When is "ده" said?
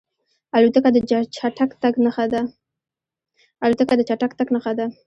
4.77-4.85